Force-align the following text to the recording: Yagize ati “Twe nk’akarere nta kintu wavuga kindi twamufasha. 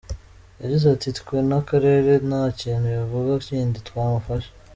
Yagize 0.61 0.85
ati 0.95 1.09
“Twe 1.17 1.35
nk’akarere 1.47 2.11
nta 2.27 2.41
kintu 2.59 2.85
wavuga 2.97 3.33
kindi 3.47 3.77
twamufasha. 3.87 4.51